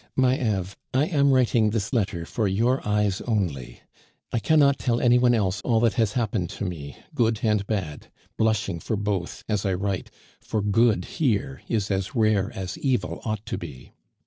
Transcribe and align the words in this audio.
"My 0.15 0.33
Eve, 0.35 0.75
I 0.95 1.05
am 1.05 1.29
writing 1.31 1.69
this 1.69 1.93
letter 1.93 2.25
for 2.25 2.47
your 2.47 2.81
eyes 2.87 3.21
only. 3.27 3.81
I 4.33 4.39
cannot 4.39 4.79
tell 4.79 4.99
any 4.99 5.19
one 5.19 5.35
else 5.35 5.61
all 5.61 5.79
that 5.81 5.93
has 5.93 6.13
happened 6.13 6.49
to 6.57 6.65
me, 6.65 6.97
good 7.13 7.41
and 7.43 7.67
bad, 7.67 8.07
blushing 8.35 8.79
for 8.79 8.95
both, 8.95 9.43
as 9.47 9.63
I 9.63 9.75
write, 9.75 10.09
for 10.39 10.63
good 10.63 11.05
here 11.05 11.61
is 11.67 11.91
as 11.91 12.15
rare 12.15 12.51
as 12.55 12.79
evil 12.79 13.21
ought 13.25 13.45
to 13.45 13.59
be. 13.59 13.93